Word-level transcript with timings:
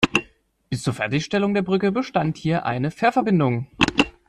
Bis 0.71 0.81
zur 0.81 0.95
Fertigstellung 0.95 1.53
der 1.53 1.61
Brücke 1.61 1.91
bestand 1.91 2.35
hier 2.35 2.65
eine 2.65 2.89
Fährverbindung. 2.89 3.67